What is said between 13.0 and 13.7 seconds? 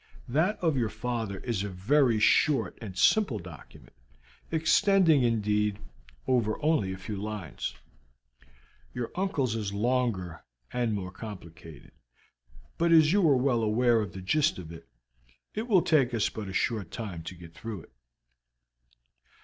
you are well